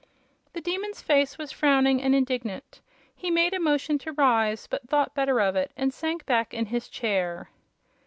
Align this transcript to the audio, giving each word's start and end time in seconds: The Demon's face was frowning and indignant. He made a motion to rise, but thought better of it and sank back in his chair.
The 0.53 0.61
Demon's 0.61 0.99
face 0.99 1.37
was 1.37 1.51
frowning 1.51 2.01
and 2.01 2.15
indignant. 2.15 2.81
He 3.15 3.29
made 3.29 3.53
a 3.53 3.59
motion 3.59 3.99
to 3.99 4.13
rise, 4.13 4.65
but 4.65 4.89
thought 4.89 5.13
better 5.13 5.39
of 5.39 5.55
it 5.55 5.71
and 5.77 5.93
sank 5.93 6.25
back 6.25 6.55
in 6.55 6.65
his 6.65 6.89
chair. 6.89 7.51